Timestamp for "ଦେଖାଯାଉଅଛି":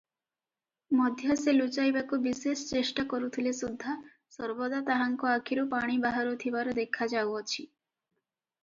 6.83-7.63